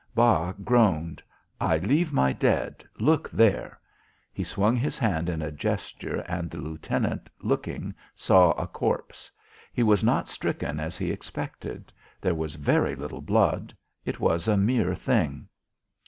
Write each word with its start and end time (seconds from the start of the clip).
Bas 0.15 0.55
groaned. 0.63 1.21
"I 1.59 1.77
leave 1.77 2.11
my 2.11 2.33
dead. 2.33 2.83
Look 2.97 3.29
there." 3.29 3.79
He 4.33 4.43
swung 4.43 4.75
his 4.75 4.97
hand 4.97 5.29
in 5.29 5.43
a 5.43 5.51
gesture 5.51 6.21
and 6.21 6.49
the 6.49 6.57
lieutenant 6.57 7.29
looking 7.39 7.93
saw 8.15 8.53
a 8.53 8.65
corpse. 8.65 9.29
He 9.71 9.83
was 9.83 10.03
not 10.03 10.27
stricken 10.27 10.79
as 10.79 10.97
he 10.97 11.11
expected; 11.11 11.93
there 12.19 12.33
was 12.33 12.55
very 12.55 12.95
little 12.95 13.21
blood; 13.21 13.77
it 14.03 14.19
was 14.19 14.47
a 14.47 14.57
mere 14.57 14.95
thing. 14.95 15.47